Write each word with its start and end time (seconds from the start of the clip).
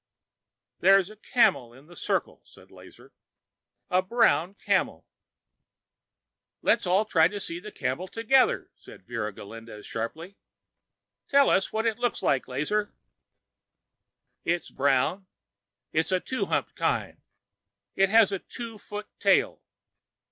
"There 0.79 0.97
is 0.97 1.11
a 1.11 1.15
camel 1.15 1.73
in 1.75 1.85
the 1.85 1.95
circle," 1.95 2.41
said 2.43 2.71
Lazar, 2.71 3.13
"a 3.91 4.01
brown 4.01 4.55
camel." 4.55 5.05
"Let's 6.63 6.87
all 6.87 7.05
try 7.05 7.25
and 7.25 7.39
see 7.39 7.59
the 7.59 7.71
camel 7.71 8.07
together," 8.07 8.71
said 8.75 9.05
Vera 9.05 9.31
Galindez 9.31 9.85
sharply. 9.85 10.37
"Tell 11.29 11.51
us 11.51 11.71
what 11.71 11.85
it 11.85 11.99
looks 11.99 12.23
like, 12.23 12.47
Lazar." 12.47 12.91
"It's 14.43 14.71
brown, 14.71 15.27
it's 15.93 16.09
the 16.09 16.19
two 16.19 16.47
humped 16.47 16.73
kind, 16.73 17.21
it 17.95 18.09
has 18.09 18.31
a 18.31 18.39
two 18.39 18.79
foot 18.79 19.07
tail." 19.19 19.61